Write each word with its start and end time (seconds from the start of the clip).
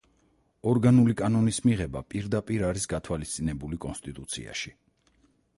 ორგანული 0.71 1.15
კანონის 1.19 1.59
მიღება 1.67 2.03
პირდაპირ 2.15 2.65
არის 2.71 2.91
გათვალისწინებული 2.95 3.81
კონსტიტუციაში. 3.87 4.77